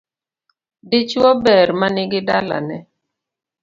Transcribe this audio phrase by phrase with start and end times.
[0.89, 2.77] Dichuo ber manigi dalane